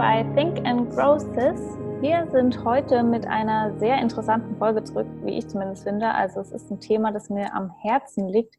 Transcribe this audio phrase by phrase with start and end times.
[0.00, 1.60] bei Think and Grow This.
[2.00, 6.14] Wir sind heute mit einer sehr interessanten Folge zurück, wie ich zumindest finde.
[6.14, 8.54] Also es ist ein Thema, das mir am Herzen liegt,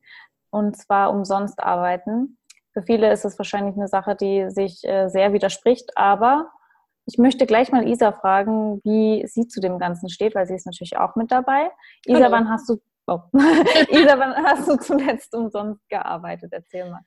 [0.52, 2.38] und zwar umsonst arbeiten.
[2.74, 6.52] Für viele ist es wahrscheinlich eine Sache, die sich äh, sehr widerspricht, aber
[7.08, 10.68] ich möchte gleich mal Isa fragen, wie sie zu dem Ganzen steht, weil sie ist
[10.68, 11.72] natürlich auch mit dabei.
[12.06, 12.34] Isa, Hallo.
[12.34, 13.22] wann hast du oh.
[13.90, 16.54] Isa, wann hast du zuletzt umsonst gearbeitet?
[16.54, 17.02] Erzähl mal.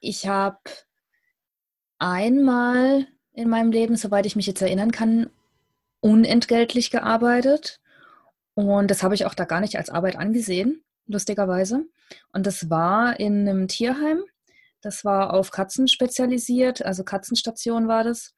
[0.00, 0.60] Ich habe
[1.98, 3.06] einmal
[3.36, 5.30] in meinem Leben, soweit ich mich jetzt erinnern kann,
[6.00, 7.80] unentgeltlich gearbeitet.
[8.54, 11.84] Und das habe ich auch da gar nicht als Arbeit angesehen, lustigerweise.
[12.32, 14.22] Und das war in einem Tierheim.
[14.80, 18.32] Das war auf Katzen spezialisiert, also Katzenstation war das.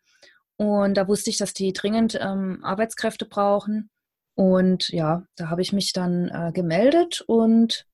[0.56, 3.90] Und da wusste ich, dass die dringend ähm, Arbeitskräfte brauchen.
[4.34, 7.86] Und ja, da habe ich mich dann äh, gemeldet und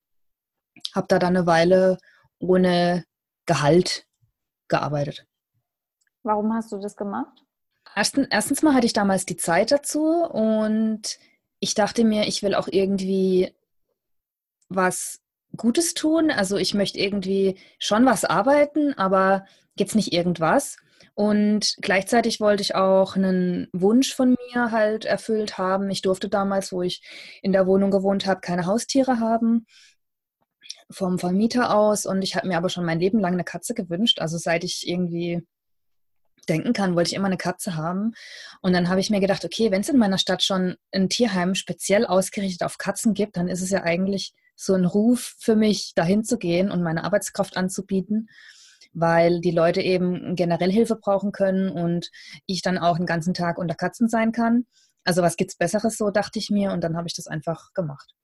[0.95, 1.99] habe da dann eine Weile
[2.39, 3.05] ohne
[3.45, 4.07] Gehalt
[4.69, 5.27] gearbeitet.
[6.25, 7.44] Warum hast du das gemacht?
[7.94, 11.19] Erstens, erstens mal hatte ich damals die Zeit dazu und
[11.61, 13.55] ich dachte mir, ich will auch irgendwie
[14.69, 15.20] was
[15.56, 16.30] Gutes tun.
[16.30, 19.45] Also ich möchte irgendwie schon was arbeiten, aber
[19.77, 20.77] jetzt nicht irgendwas.
[21.14, 25.90] Und gleichzeitig wollte ich auch einen Wunsch von mir halt erfüllt haben.
[25.90, 27.02] Ich durfte damals, wo ich
[27.42, 29.67] in der Wohnung gewohnt habe, keine Haustiere haben
[30.90, 32.07] vom Vermieter aus.
[32.07, 34.20] Und ich habe mir aber schon mein Leben lang eine Katze gewünscht.
[34.20, 35.46] Also seit ich irgendwie
[36.47, 38.13] denken kann, wollte ich immer eine Katze haben.
[38.61, 41.55] Und dann habe ich mir gedacht, okay, wenn es in meiner Stadt schon ein Tierheim
[41.55, 45.93] speziell ausgerichtet auf Katzen gibt, dann ist es ja eigentlich so ein Ruf für mich,
[45.95, 48.29] dahin zu gehen und meine Arbeitskraft anzubieten,
[48.93, 52.11] weil die Leute eben generell Hilfe brauchen können und
[52.47, 54.67] ich dann auch den ganzen Tag unter Katzen sein kann.
[55.05, 58.15] Also was gibt's Besseres, so dachte ich mir und dann habe ich das einfach gemacht.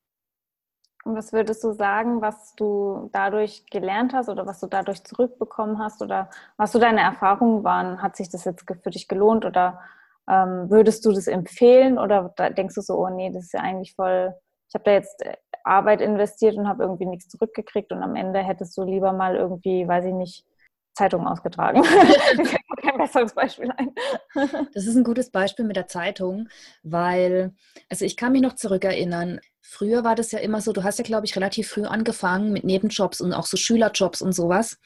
[1.04, 5.78] Und was würdest du sagen, was du dadurch gelernt hast oder was du dadurch zurückbekommen
[5.78, 8.02] hast oder was so deine Erfahrungen waren?
[8.02, 9.80] Hat sich das jetzt für dich gelohnt oder
[10.28, 13.94] ähm, würdest du das empfehlen oder denkst du so, oh nee, das ist ja eigentlich
[13.94, 14.34] voll,
[14.68, 18.40] ich habe da jetzt äh, Arbeit investiert und habe irgendwie nichts zurückgekriegt und am Ende
[18.40, 20.44] hättest du lieber mal irgendwie, weiß ich nicht,
[20.94, 21.82] Zeitung ausgetragen.
[22.82, 23.94] kein besseres Beispiel ein.
[24.74, 26.48] das ist ein gutes Beispiel mit der Zeitung,
[26.82, 27.54] weil,
[27.88, 29.40] also ich kann mich noch zurückerinnern,
[29.70, 32.64] früher war das ja immer so, du hast ja, glaube ich, relativ früh angefangen mit
[32.64, 34.78] Nebenjobs und auch so Schülerjobs und sowas.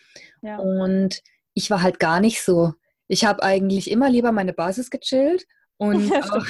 [0.43, 0.59] Ja.
[0.59, 1.23] Und
[1.55, 2.75] ich war halt gar nicht so.
[3.09, 5.47] Ich habe eigentlich immer lieber meine Basis gechillt
[5.79, 6.47] und auch,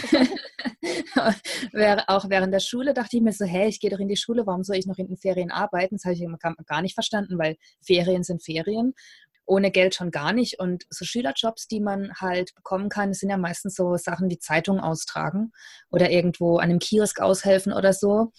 [2.08, 4.46] auch, während der Schule dachte ich mir so, hey, ich gehe doch in die Schule,
[4.46, 5.94] warum soll ich noch in den Ferien arbeiten?
[5.96, 7.56] Das habe ich gar nicht verstanden, weil
[7.86, 8.94] Ferien sind Ferien
[9.46, 10.58] ohne Geld schon gar nicht.
[10.58, 14.80] Und so Schülerjobs, die man halt bekommen kann, sind ja meistens so Sachen wie Zeitung
[14.80, 15.52] austragen
[15.90, 18.32] oder irgendwo an einem Kiosk aushelfen oder so.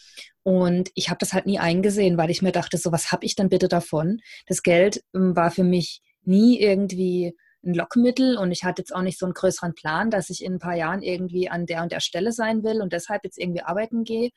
[0.43, 3.35] Und ich habe das halt nie eingesehen, weil ich mir dachte, so was habe ich
[3.35, 4.19] denn bitte davon?
[4.47, 9.01] Das Geld ähm, war für mich nie irgendwie ein Lockmittel und ich hatte jetzt auch
[9.01, 11.91] nicht so einen größeren Plan, dass ich in ein paar Jahren irgendwie an der und
[11.91, 14.29] der Stelle sein will und deshalb jetzt irgendwie arbeiten gehe.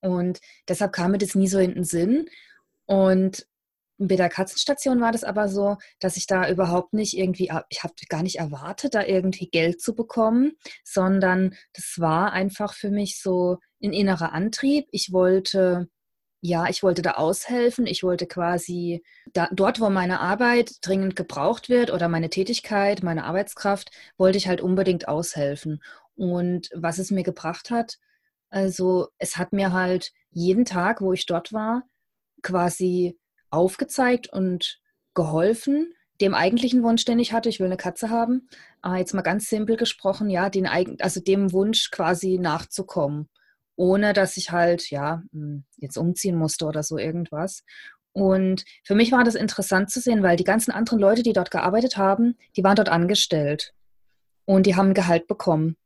[0.00, 2.28] Und deshalb kam mir das nie so in den Sinn.
[2.86, 3.46] Und
[3.98, 7.94] bei der Katzenstation war das aber so, dass ich da überhaupt nicht irgendwie, ich habe
[8.08, 10.52] gar nicht erwartet, da irgendwie Geld zu bekommen,
[10.84, 14.86] sondern das war einfach für mich so ein innerer Antrieb.
[14.90, 15.88] Ich wollte,
[16.42, 17.86] ja, ich wollte da aushelfen.
[17.86, 23.24] Ich wollte quasi da, dort, wo meine Arbeit dringend gebraucht wird oder meine Tätigkeit, meine
[23.24, 25.82] Arbeitskraft, wollte ich halt unbedingt aushelfen.
[26.16, 27.98] Und was es mir gebracht hat,
[28.50, 31.82] also es hat mir halt jeden Tag, wo ich dort war,
[32.42, 33.18] quasi
[33.56, 34.80] aufgezeigt und
[35.14, 38.48] geholfen, dem eigentlichen Wunsch, den ich hatte, ich will eine Katze haben,
[38.84, 40.66] äh, jetzt mal ganz simpel gesprochen, ja, den,
[41.00, 43.28] also dem Wunsch quasi nachzukommen,
[43.76, 47.64] ohne dass ich halt, ja, hm, jetzt umziehen musste oder so irgendwas.
[48.12, 51.50] Und für mich war das interessant zu sehen, weil die ganzen anderen Leute, die dort
[51.50, 53.74] gearbeitet haben, die waren dort angestellt
[54.46, 55.76] und die haben Gehalt bekommen.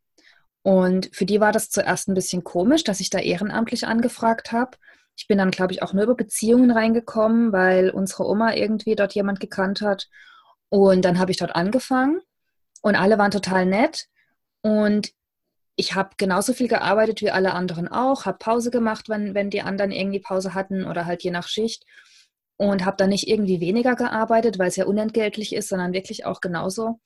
[0.63, 4.77] Und für die war das zuerst ein bisschen komisch, dass ich da ehrenamtlich angefragt habe.
[5.17, 9.15] Ich bin dann, glaube ich, auch nur über Beziehungen reingekommen, weil unsere Oma irgendwie dort
[9.15, 10.09] jemand gekannt hat.
[10.71, 12.21] Und dann habe ich dort angefangen
[12.83, 14.07] und alle waren total nett.
[14.63, 15.13] Und
[15.77, 19.63] ich habe genauso viel gearbeitet wie alle anderen auch, habe Pause gemacht, wenn, wenn die
[19.63, 21.85] anderen irgendwie Pause hatten oder halt je nach Schicht.
[22.57, 26.43] Und habe dann nicht irgendwie weniger gearbeitet, weil es ja unentgeltlich ist, sondern wirklich auch
[26.43, 27.01] genauso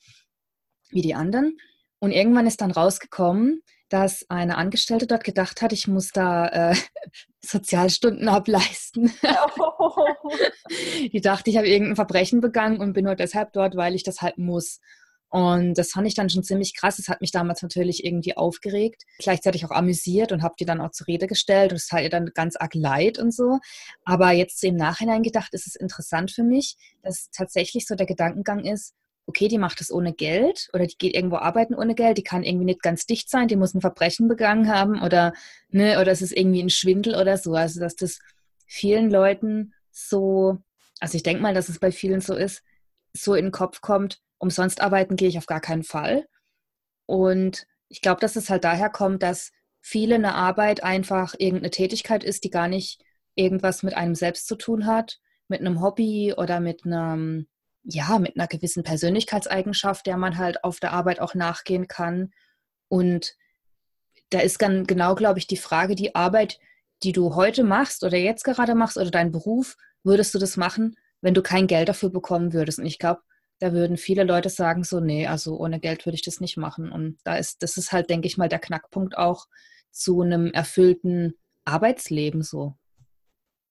[0.90, 1.56] wie die anderen.
[2.04, 6.76] Und irgendwann ist dann rausgekommen, dass eine Angestellte dort gedacht hat, ich muss da äh,
[7.40, 9.10] Sozialstunden ableisten.
[11.12, 14.20] Die dachte, ich habe irgendein Verbrechen begangen und bin nur deshalb dort, weil ich das
[14.20, 14.80] halt muss.
[15.30, 16.98] Und das fand ich dann schon ziemlich krass.
[16.98, 20.90] Das hat mich damals natürlich irgendwie aufgeregt, gleichzeitig auch amüsiert und habe die dann auch
[20.90, 21.72] zur Rede gestellt.
[21.72, 23.60] Und es tat ihr dann ganz arg leid und so.
[24.04, 28.62] Aber jetzt im Nachhinein gedacht, ist es interessant für mich, dass tatsächlich so der Gedankengang
[28.62, 28.92] ist,
[29.26, 32.42] okay, die macht es ohne Geld oder die geht irgendwo arbeiten ohne Geld, die kann
[32.42, 35.32] irgendwie nicht ganz dicht sein, die muss ein Verbrechen begangen haben oder,
[35.70, 37.54] ne, oder es ist irgendwie ein Schwindel oder so.
[37.54, 38.18] Also, dass das
[38.66, 40.58] vielen Leuten so,
[41.00, 42.62] also ich denke mal, dass es bei vielen so ist,
[43.12, 46.26] so in den Kopf kommt, umsonst arbeiten gehe ich auf gar keinen Fall.
[47.06, 52.24] Und ich glaube, dass es halt daher kommt, dass viele eine Arbeit einfach irgendeine Tätigkeit
[52.24, 53.02] ist, die gar nicht
[53.34, 57.46] irgendwas mit einem selbst zu tun hat, mit einem Hobby oder mit einem,
[57.84, 62.32] ja, mit einer gewissen Persönlichkeitseigenschaft, der man halt auf der Arbeit auch nachgehen kann.
[62.88, 63.36] Und
[64.30, 66.58] da ist dann genau, glaube ich, die Frage, die Arbeit,
[67.02, 70.96] die du heute machst oder jetzt gerade machst oder deinen Beruf, würdest du das machen,
[71.20, 72.78] wenn du kein Geld dafür bekommen würdest?
[72.78, 73.20] Und ich glaube,
[73.60, 76.90] da würden viele Leute sagen so, nee, also ohne Geld würde ich das nicht machen.
[76.90, 79.46] Und da ist, das ist halt, denke ich mal, der Knackpunkt auch
[79.90, 81.34] zu einem erfüllten
[81.64, 82.74] Arbeitsleben so.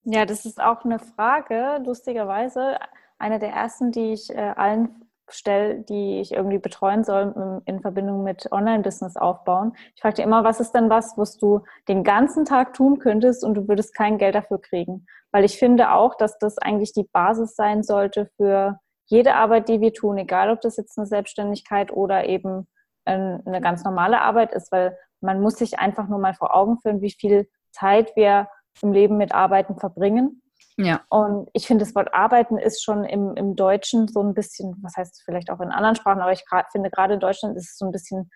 [0.06, 2.78] Ja, das ist auch eine Frage, lustigerweise.
[3.18, 8.24] Eine der ersten, die ich äh, allen stelle, die ich irgendwie betreuen soll in Verbindung
[8.24, 9.74] mit Online-Business aufbauen.
[9.96, 13.56] Ich frage immer, was ist denn was, was du den ganzen Tag tun könntest und
[13.56, 15.06] du würdest kein Geld dafür kriegen?
[15.32, 19.82] Weil ich finde auch, dass das eigentlich die Basis sein sollte für jede Arbeit, die
[19.82, 22.68] wir tun, egal ob das jetzt eine Selbstständigkeit oder eben
[23.06, 27.02] eine ganz normale Arbeit ist, weil man muss sich einfach nur mal vor Augen führen,
[27.02, 28.48] wie viel Zeit wir
[28.82, 30.42] im Leben mit Arbeiten verbringen.
[30.78, 31.02] Ja.
[31.10, 34.96] Und ich finde, das Wort Arbeiten ist schon im, im Deutschen so ein bisschen, was
[34.98, 37.86] heißt vielleicht auch in anderen Sprachen, aber ich finde gerade in Deutschland ist es so
[37.86, 38.32] ein bisschen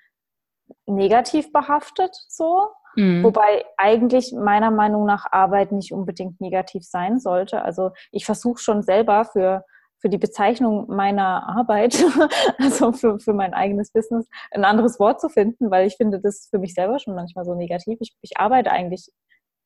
[0.85, 2.68] negativ behaftet so.
[2.95, 3.24] Mhm.
[3.24, 7.62] Wobei eigentlich meiner Meinung nach Arbeit nicht unbedingt negativ sein sollte.
[7.62, 9.63] Also ich versuche schon selber für
[10.00, 11.95] für die Bezeichnung meiner Arbeit,
[12.59, 16.47] also für, für mein eigenes Business, ein anderes Wort zu finden, weil ich finde das
[16.50, 17.97] für mich selber schon manchmal so negativ.
[18.00, 19.09] Ich, ich arbeite eigentlich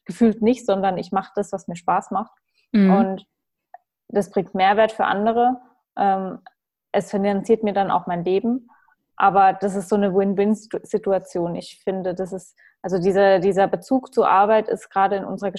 [0.05, 2.31] gefühlt nicht, sondern ich mache das, was mir Spaß macht.
[2.71, 2.91] Mhm.
[2.91, 3.25] Und
[4.09, 5.61] das bringt Mehrwert für andere.
[5.97, 6.39] Ähm,
[6.91, 8.69] es finanziert mir dann auch mein Leben.
[9.15, 11.55] Aber das ist so eine Win-Win-Situation.
[11.55, 15.51] Ich finde, das ist, also dieser, dieser Bezug zur Arbeit ist gerade in unserer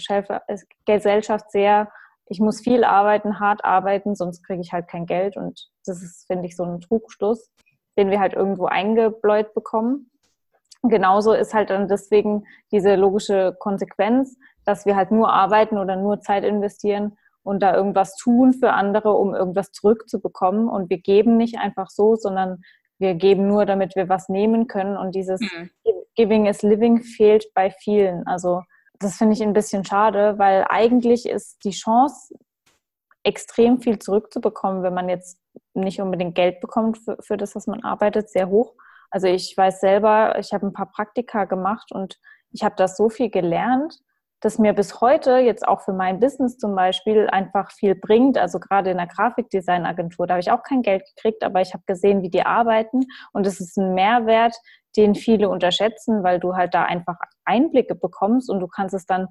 [0.85, 1.88] Gesellschaft sehr
[2.32, 5.37] ich muss viel arbeiten, hart arbeiten, sonst kriege ich halt kein Geld.
[5.37, 7.50] Und das ist, finde ich, so ein Trugschluss,
[7.99, 10.11] den wir halt irgendwo eingebläut bekommen.
[10.82, 16.20] Genauso ist halt dann deswegen diese logische Konsequenz, dass wir halt nur arbeiten oder nur
[16.20, 20.69] Zeit investieren und da irgendwas tun für andere, um irgendwas zurückzubekommen.
[20.69, 22.62] Und wir geben nicht einfach so, sondern
[22.99, 24.97] wir geben nur, damit wir was nehmen können.
[24.97, 25.70] Und dieses mhm.
[26.14, 28.26] Giving is Living fehlt bei vielen.
[28.26, 28.62] Also
[28.99, 32.35] das finde ich ein bisschen schade, weil eigentlich ist die Chance,
[33.25, 35.38] extrem viel zurückzubekommen, wenn man jetzt
[35.75, 38.75] nicht unbedingt Geld bekommt für, für das, was man arbeitet, sehr hoch.
[39.11, 42.19] Also ich weiß selber, ich habe ein paar Praktika gemacht und
[42.50, 44.00] ich habe das so viel gelernt,
[44.42, 48.37] dass mir bis heute jetzt auch für mein Business zum Beispiel einfach viel bringt.
[48.37, 51.84] Also gerade in der Grafikdesignagentur, da habe ich auch kein Geld gekriegt, aber ich habe
[51.87, 54.54] gesehen, wie die arbeiten und es ist ein Mehrwert,
[54.96, 59.28] den viele unterschätzen, weil du halt da einfach Einblicke bekommst und du kannst es dann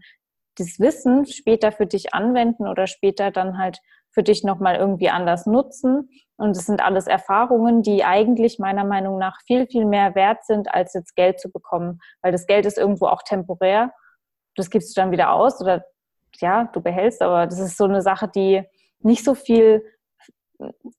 [0.58, 3.80] das Wissen später für dich anwenden oder später dann halt
[4.12, 6.10] für dich nochmal irgendwie anders nutzen.
[6.38, 10.74] Und es sind alles Erfahrungen, die eigentlich meiner Meinung nach viel, viel mehr wert sind,
[10.74, 12.00] als jetzt Geld zu bekommen.
[12.22, 13.92] Weil das Geld ist irgendwo auch temporär.
[14.56, 15.86] Das gibst du dann wieder aus oder
[16.40, 18.64] ja, du behältst, aber das ist so eine Sache, die
[19.00, 19.84] nicht so viel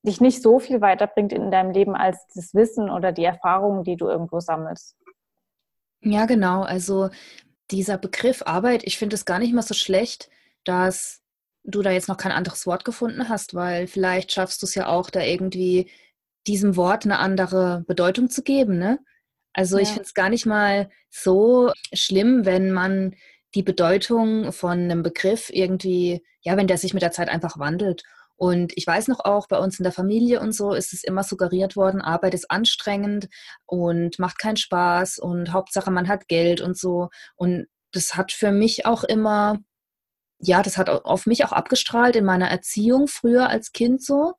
[0.03, 3.95] dich nicht so viel weiterbringt in deinem Leben als das Wissen oder die Erfahrungen, die
[3.95, 4.97] du irgendwo sammelst.
[6.01, 6.63] Ja, genau.
[6.63, 7.09] Also
[7.71, 10.29] dieser Begriff Arbeit, ich finde es gar nicht mal so schlecht,
[10.65, 11.21] dass
[11.63, 14.87] du da jetzt noch kein anderes Wort gefunden hast, weil vielleicht schaffst du es ja
[14.87, 15.89] auch, da irgendwie
[16.45, 18.77] diesem Wort eine andere Bedeutung zu geben.
[18.77, 18.99] Ne?
[19.53, 19.83] Also ja.
[19.83, 23.15] ich finde es gar nicht mal so schlimm, wenn man
[23.55, 28.03] die Bedeutung von einem Begriff irgendwie, ja, wenn der sich mit der Zeit einfach wandelt.
[28.35, 31.23] Und ich weiß noch auch, bei uns in der Familie und so ist es immer
[31.23, 33.29] suggeriert worden, Arbeit ist anstrengend
[33.65, 37.09] und macht keinen Spaß und Hauptsache man hat Geld und so.
[37.35, 39.59] Und das hat für mich auch immer,
[40.39, 44.33] ja, das hat auf mich auch abgestrahlt in meiner Erziehung früher als Kind so.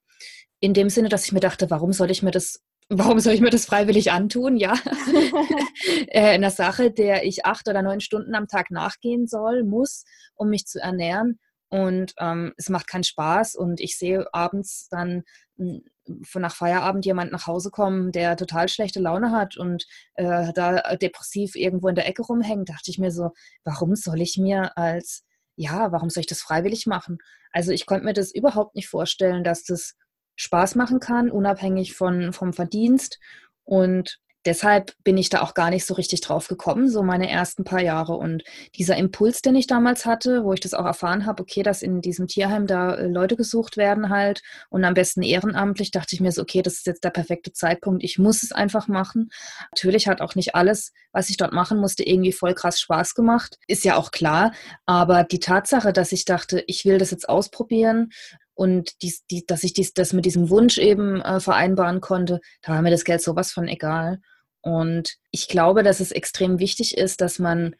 [0.60, 3.40] In dem Sinne, dass ich mir dachte, warum soll ich mir das warum soll ich
[3.40, 4.56] mir das freiwillig antun?
[4.56, 4.74] Ja,
[6.08, 10.04] äh, in einer Sache, der ich acht oder neun Stunden am Tag nachgehen soll, muss,
[10.34, 11.38] um mich zu ernähren
[11.74, 15.24] und ähm, es macht keinen Spaß und ich sehe abends dann
[15.56, 15.82] hm,
[16.22, 20.94] von nach Feierabend jemand nach Hause kommen, der total schlechte Laune hat und äh, da
[20.94, 23.30] depressiv irgendwo in der Ecke rumhängt, dachte ich mir so,
[23.64, 25.24] warum soll ich mir als,
[25.56, 27.18] ja, warum soll ich das freiwillig machen?
[27.50, 29.94] Also ich konnte mir das überhaupt nicht vorstellen, dass das
[30.36, 33.18] Spaß machen kann, unabhängig von, vom Verdienst
[33.64, 37.64] und deshalb bin ich da auch gar nicht so richtig drauf gekommen, so meine ersten
[37.64, 38.14] paar Jahre.
[38.14, 38.44] Und
[38.76, 42.00] dieser Impuls, den ich damals hatte, wo ich das auch erfahren habe, okay, dass in
[42.00, 46.32] diesem Tierheim da äh, Leute gesucht werden halt und am besten ehrenamtlich, dachte ich mir
[46.32, 49.30] so, okay, das ist jetzt der perfekte Zeitpunkt, ich muss es einfach machen.
[49.72, 53.58] Natürlich hat auch nicht alles, was ich dort machen musste, irgendwie voll krass Spaß gemacht,
[53.66, 54.52] ist ja auch klar.
[54.86, 58.10] Aber die Tatsache, dass ich dachte, ich will das jetzt ausprobieren,
[58.54, 62.72] und dies, die, dass ich dies, das mit diesem Wunsch eben äh, vereinbaren konnte, da
[62.72, 64.20] war mir das Geld sowas von egal.
[64.60, 67.76] Und ich glaube, dass es extrem wichtig ist, dass man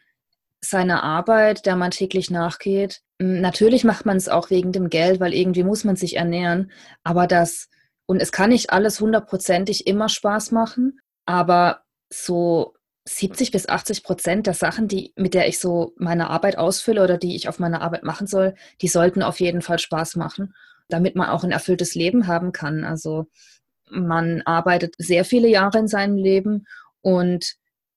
[0.61, 5.33] seine Arbeit, der man täglich nachgeht, natürlich macht man es auch wegen dem Geld, weil
[5.33, 7.69] irgendwie muss man sich ernähren, aber das,
[8.07, 12.75] und es kann nicht alles hundertprozentig immer Spaß machen, aber so
[13.07, 17.19] 70 bis 80 Prozent der Sachen, die, mit der ich so meine Arbeit ausfülle oder
[17.19, 20.55] die ich auf meiner Arbeit machen soll, die sollten auf jeden Fall Spaß machen,
[20.89, 22.85] damit man auch ein erfülltes Leben haben kann.
[22.85, 23.27] Also
[23.91, 26.67] man arbeitet sehr viele Jahre in seinem Leben
[27.03, 27.57] und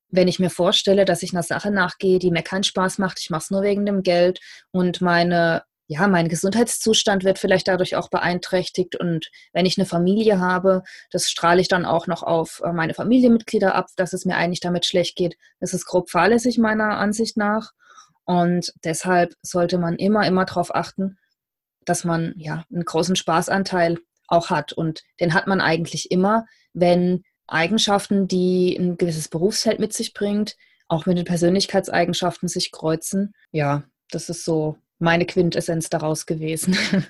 [0.09, 3.29] wenn ich mir vorstelle, dass ich einer Sache nachgehe, die mir keinen Spaß macht, ich
[3.29, 4.39] mache es nur wegen dem Geld
[4.71, 10.39] und meine, ja, mein Gesundheitszustand wird vielleicht dadurch auch beeinträchtigt und wenn ich eine Familie
[10.39, 14.36] habe, das strahle ich dann auch noch auf äh, meine Familienmitglieder ab, dass es mir
[14.36, 15.38] eigentlich damit schlecht geht.
[15.60, 17.72] Das ist grob fahrlässig meiner Ansicht nach
[18.25, 21.17] und deshalb sollte man immer, immer darauf achten,
[21.86, 24.74] dass man ja einen großen Spaßanteil auch hat.
[24.74, 30.58] Und den hat man eigentlich immer, wenn Eigenschaften, die ein gewisses Berufsfeld mit sich bringt,
[30.89, 33.34] auch mit den Persönlichkeitseigenschaften sich kreuzen.
[33.51, 36.75] Ja, das ist so meine Quintessenz daraus gewesen.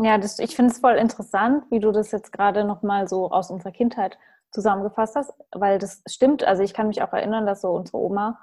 [0.00, 3.50] Ja, das, ich finde es voll interessant, wie du das jetzt gerade nochmal so aus
[3.50, 4.16] unserer Kindheit
[4.52, 6.44] zusammengefasst hast, weil das stimmt.
[6.44, 8.38] Also ich kann mich auch erinnern, dass so unsere Oma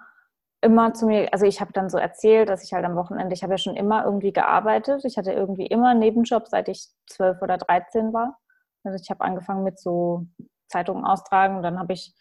[0.59, 3.41] immer zu mir, also ich habe dann so erzählt, dass ich halt am Wochenende, ich
[3.43, 5.05] habe ja schon immer irgendwie gearbeitet.
[5.05, 8.37] Ich hatte irgendwie immer einen Nebenjob, seit ich zwölf oder dreizehn war.
[8.83, 10.25] Also ich habe angefangen mit so
[10.67, 12.13] Zeitungen austragen und dann habe ich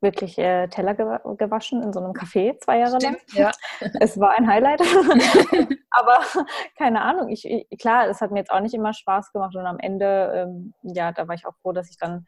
[0.00, 3.52] wirklich äh, Teller gewaschen in so einem Café zwei Jahre Stimmt, lang.
[3.80, 3.90] Ja.
[4.00, 4.80] Es war ein Highlight.
[5.90, 6.18] Aber
[6.76, 9.66] keine Ahnung, ich, ich, klar, es hat mir jetzt auch nicht immer Spaß gemacht und
[9.66, 12.26] am Ende, ähm, ja, da war ich auch froh, dass ich dann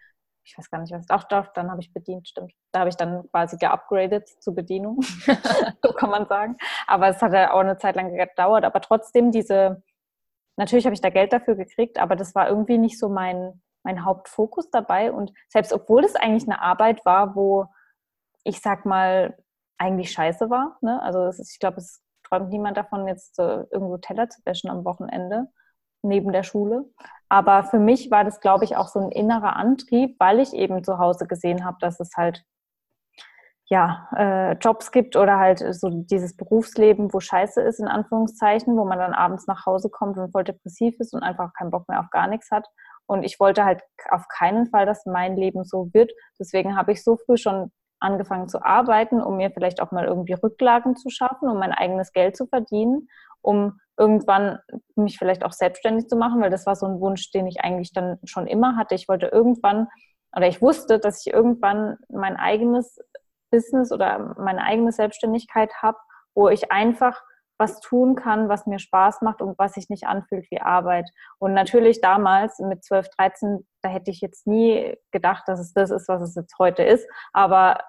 [0.48, 2.52] ich weiß gar nicht, was, doch, doch, dann habe ich bedient, stimmt.
[2.72, 5.00] Da habe ich dann quasi geupgradet zur Bedienung,
[5.82, 6.56] so kann man sagen.
[6.86, 9.82] Aber es hat ja auch eine Zeit lang gedauert, aber trotzdem diese,
[10.56, 14.04] natürlich habe ich da Geld dafür gekriegt, aber das war irgendwie nicht so mein, mein
[14.04, 17.66] Hauptfokus dabei und selbst obwohl es eigentlich eine Arbeit war, wo
[18.44, 19.36] ich sag mal,
[19.78, 21.00] eigentlich scheiße war, ne?
[21.02, 24.84] also ist, ich glaube, es träumt niemand davon, jetzt äh, irgendwo Teller zu wäschen am
[24.84, 25.46] Wochenende
[26.02, 26.84] neben der Schule.
[27.28, 30.82] Aber für mich war das, glaube ich, auch so ein innerer Antrieb, weil ich eben
[30.82, 32.44] zu Hause gesehen habe, dass es halt
[33.70, 38.84] ja, äh, Jobs gibt oder halt so dieses Berufsleben, wo scheiße ist, in Anführungszeichen, wo
[38.86, 42.00] man dann abends nach Hause kommt und voll depressiv ist und einfach keinen Bock mehr
[42.00, 42.66] auf gar nichts hat.
[43.08, 46.12] Und ich wollte halt auf keinen Fall, dass mein Leben so wird.
[46.38, 50.34] Deswegen habe ich so früh schon angefangen zu arbeiten, um mir vielleicht auch mal irgendwie
[50.34, 53.08] Rücklagen zu schaffen, um mein eigenes Geld zu verdienen,
[53.40, 54.58] um irgendwann
[54.94, 57.92] mich vielleicht auch selbstständig zu machen, weil das war so ein Wunsch, den ich eigentlich
[57.92, 58.94] dann schon immer hatte.
[58.94, 59.88] Ich wollte irgendwann
[60.36, 62.98] oder ich wusste, dass ich irgendwann mein eigenes
[63.50, 65.98] Business oder meine eigene Selbstständigkeit habe,
[66.34, 67.20] wo ich einfach
[67.58, 71.10] was tun kann, was mir Spaß macht und was sich nicht anfühlt wie Arbeit.
[71.38, 75.90] Und natürlich damals mit 12, 13, da hätte ich jetzt nie gedacht, dass es das
[75.90, 77.08] ist, was es jetzt heute ist.
[77.32, 77.80] Aber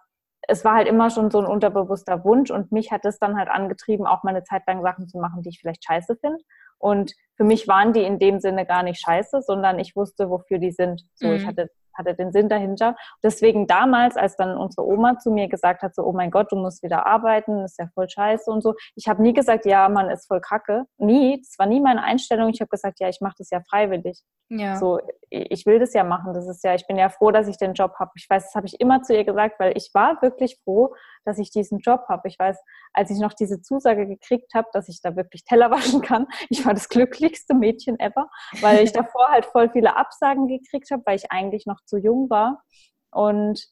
[0.48, 3.50] es war halt immer schon so ein unterbewusster Wunsch und mich hat es dann halt
[3.50, 6.44] angetrieben, auch mal eine Zeit lang Sachen zu machen, die ich vielleicht scheiße finde.
[6.80, 10.58] Und für mich waren die in dem Sinne gar nicht scheiße, sondern ich wusste, wofür
[10.58, 11.04] die sind.
[11.14, 11.34] So, mhm.
[11.34, 11.70] ich hatte
[12.00, 12.96] hatte den Sinn dahinter.
[13.22, 16.56] Deswegen damals, als dann unsere Oma zu mir gesagt hat, so, oh mein Gott, du
[16.56, 18.74] musst wieder arbeiten, ist ja voll scheiße und so.
[18.96, 20.86] Ich habe nie gesagt, ja, man ist voll kacke.
[20.98, 22.50] Nie, das war nie meine Einstellung.
[22.50, 24.24] Ich habe gesagt, ja, ich mache das ja freiwillig.
[24.50, 24.78] Ja.
[24.78, 26.34] So, ich will das ja machen.
[26.34, 28.12] Das ist ja, ich bin ja froh, dass ich den Job habe.
[28.16, 31.40] Ich weiß, das habe ich immer zu ihr gesagt, weil ich war wirklich froh, dass
[31.40, 32.28] ich diesen Job habe.
[32.28, 32.58] Ich weiß,
[32.94, 36.66] als ich noch diese Zusage gekriegt habe, dass ich da wirklich Teller waschen kann, ich
[36.66, 38.30] war das glücklichste Mädchen ever,
[38.62, 42.30] weil ich davor halt voll viele Absagen gekriegt habe, weil ich eigentlich noch zu jung
[42.30, 42.64] war.
[43.12, 43.68] Und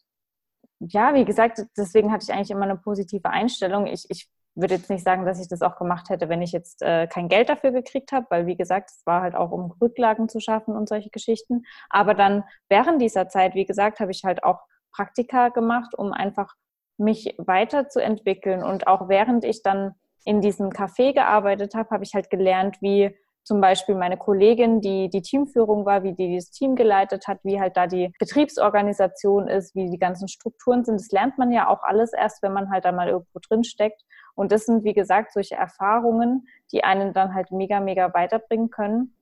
[0.79, 3.87] ja, wie gesagt, deswegen hatte ich eigentlich immer eine positive Einstellung.
[3.87, 6.81] Ich, ich würde jetzt nicht sagen, dass ich das auch gemacht hätte, wenn ich jetzt
[6.81, 10.29] äh, kein Geld dafür gekriegt habe, weil wie gesagt, es war halt auch, um Rücklagen
[10.29, 11.63] zu schaffen und solche Geschichten.
[11.89, 14.59] Aber dann während dieser Zeit, wie gesagt, habe ich halt auch
[14.91, 16.55] Praktika gemacht, um einfach
[16.97, 18.63] mich weiterzuentwickeln.
[18.63, 23.15] Und auch während ich dann in diesem Café gearbeitet habe, habe ich halt gelernt, wie
[23.47, 27.61] zum Beispiel meine Kollegin, die die Teamführung war, wie die das Team geleitet hat, wie
[27.61, 30.99] halt da die Betriebsorganisation ist, wie die ganzen Strukturen sind.
[30.99, 34.01] Das lernt man ja auch alles erst, wenn man halt da mal irgendwo drin steckt.
[34.35, 39.15] Und das sind, wie gesagt, solche Erfahrungen, die einen dann halt mega, mega weiterbringen können.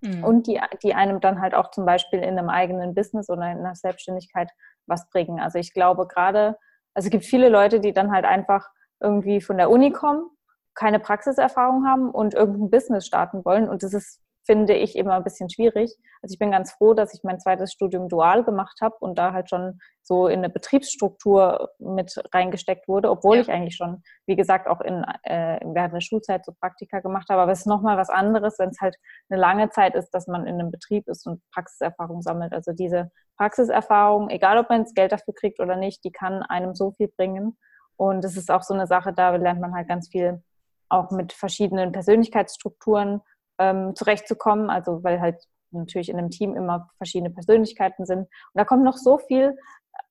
[0.00, 0.22] mhm.
[0.22, 3.58] und die, die einem dann halt auch zum Beispiel in einem eigenen Business oder in
[3.58, 4.50] einer Selbstständigkeit
[4.86, 5.40] was bringen.
[5.40, 6.56] Also ich glaube gerade,
[6.94, 8.68] also es gibt viele Leute, die dann halt einfach
[9.00, 10.30] irgendwie von der Uni kommen,
[10.74, 13.68] keine Praxiserfahrung haben und irgendein Business starten wollen.
[13.68, 15.94] Und das ist finde ich immer ein bisschen schwierig.
[16.20, 19.32] Also ich bin ganz froh, dass ich mein zweites Studium dual gemacht habe und da
[19.32, 23.42] halt schon so in eine Betriebsstruktur mit reingesteckt wurde, obwohl ja.
[23.42, 27.42] ich eigentlich schon, wie gesagt, auch in, äh, während der Schulzeit so Praktika gemacht habe.
[27.42, 28.96] Aber es ist nochmal was anderes, wenn es halt
[29.30, 32.52] eine lange Zeit ist, dass man in einem Betrieb ist und Praxiserfahrung sammelt.
[32.52, 36.74] Also diese Praxiserfahrung, egal ob man das Geld dafür kriegt oder nicht, die kann einem
[36.74, 37.56] so viel bringen.
[37.96, 40.42] Und es ist auch so eine Sache, da lernt man halt ganz viel
[40.88, 43.22] auch mit verschiedenen Persönlichkeitsstrukturen
[43.58, 44.70] ähm, zurechtzukommen.
[44.70, 48.20] Also weil halt natürlich in einem Team immer verschiedene Persönlichkeiten sind.
[48.20, 49.56] Und da kommt noch so viel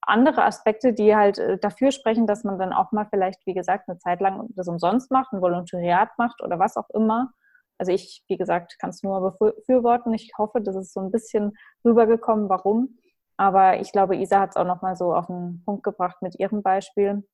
[0.01, 3.87] andere Aspekte, die halt äh, dafür sprechen, dass man dann auch mal vielleicht, wie gesagt,
[3.87, 7.31] eine Zeit lang das umsonst macht, ein Volontariat macht oder was auch immer.
[7.77, 10.13] Also ich, wie gesagt, kann es nur befürworten.
[10.13, 12.97] Ich hoffe, das ist so ein bisschen rübergekommen, warum.
[13.37, 16.61] Aber ich glaube, Isa hat es auch nochmal so auf den Punkt gebracht mit ihrem
[16.61, 17.27] Beispiel.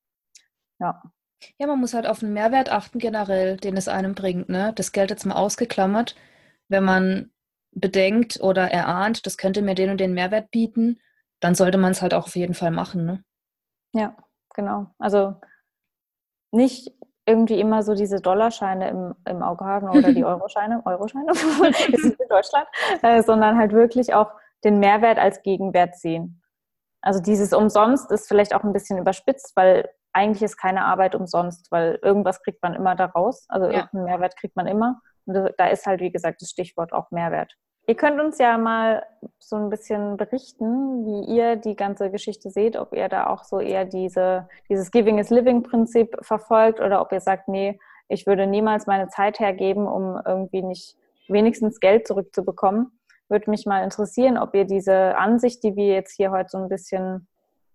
[0.80, 1.02] Ja.
[1.58, 4.50] Ja, man muss halt auf den Mehrwert achten generell, den es einem bringt.
[4.50, 4.74] Ne?
[4.75, 6.15] Das Geld jetzt mal ausgeklammert.
[6.67, 7.32] Wenn man
[7.72, 11.00] bedenkt oder erahnt, das könnte mir den und den Mehrwert bieten,
[11.39, 13.06] dann sollte man es halt auch auf jeden Fall machen.
[13.06, 13.24] Ne?
[13.94, 14.15] Ja,
[14.53, 14.88] genau.
[14.98, 15.36] Also
[16.51, 16.91] nicht
[17.25, 22.20] irgendwie immer so diese Dollarscheine im, im Auge haben oder die Euroscheine, Euroscheine, wir sind
[22.20, 22.67] in Deutschland,
[23.01, 24.32] äh, sondern halt wirklich auch
[24.63, 26.41] den Mehrwert als Gegenwert sehen.
[27.02, 31.71] Also dieses umsonst ist vielleicht auch ein bisschen überspitzt, weil eigentlich ist keine Arbeit umsonst,
[31.71, 33.45] weil irgendwas kriegt man immer daraus.
[33.49, 33.73] Also ja.
[33.73, 34.99] irgendeinen Mehrwert kriegt man immer.
[35.25, 37.53] Und da ist halt, wie gesagt, das Stichwort auch Mehrwert.
[37.86, 39.06] Ihr könnt uns ja mal
[39.39, 43.60] so ein bisschen berichten, wie ihr die ganze Geschichte seht, ob ihr da auch so
[43.60, 48.47] eher diese, dieses Giving is Living Prinzip verfolgt oder ob ihr sagt, nee, ich würde
[48.47, 52.99] niemals meine Zeit hergeben, um irgendwie nicht wenigstens Geld zurückzubekommen.
[53.30, 56.69] Würde mich mal interessieren, ob ihr diese Ansicht, die wir jetzt hier heute so ein
[56.69, 57.27] bisschen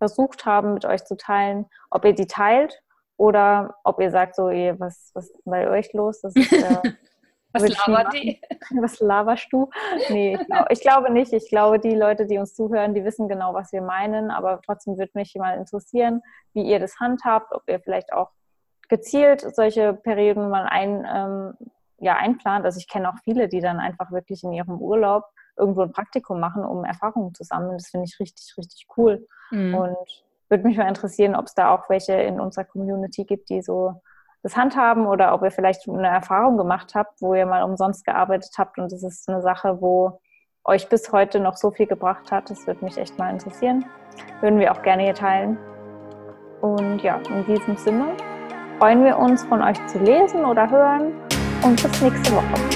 [0.02, 2.82] versucht haben, mit euch zu teilen, ob ihr die teilt
[3.16, 6.20] oder ob ihr sagt, so, ey, was, was ist bei euch los?
[6.22, 6.82] Das ist, äh,
[7.52, 8.40] was labert die?
[8.80, 9.70] Was laberst du?
[10.08, 11.32] Nee, ich, glaub, ich, glaube nicht.
[11.32, 14.32] Ich glaube, die Leute, die uns zuhören, die wissen genau, was wir meinen.
[14.32, 18.30] Aber trotzdem würde mich mal interessieren, wie ihr das handhabt, ob ihr vielleicht auch
[18.88, 22.64] gezielt solche Perioden mal ein, ähm, ja, einplant.
[22.64, 25.24] Also ich kenne auch viele, die dann einfach wirklich in ihrem Urlaub
[25.56, 27.78] irgendwo ein Praktikum machen, um Erfahrungen zu sammeln.
[27.78, 29.26] Das finde ich richtig, richtig cool.
[29.50, 29.74] Mhm.
[29.74, 33.62] Und würde mich mal interessieren, ob es da auch welche in unserer Community gibt, die
[33.62, 34.00] so
[34.42, 38.50] das handhaben oder ob ihr vielleicht eine Erfahrung gemacht habt, wo ihr mal umsonst gearbeitet
[38.58, 40.20] habt und das ist eine Sache, wo
[40.64, 42.50] euch bis heute noch so viel gebracht hat.
[42.50, 43.84] Das würde mich echt mal interessieren.
[44.40, 45.58] Würden wir auch gerne hier teilen.
[46.60, 48.16] Und ja, in diesem Sinne
[48.78, 51.12] freuen wir uns, von euch zu lesen oder hören
[51.64, 52.71] und bis nächste Woche.